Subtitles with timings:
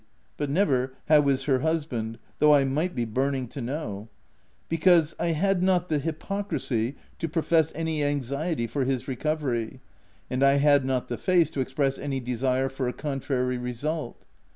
[0.35, 4.09] but never "How is her husband?" though I might be burning to know;
[4.67, 9.79] because, I had not the hypocrisy to profess any anxiety for his recovery,
[10.27, 14.25] and I had not the face to ex press any desire for a contrary result.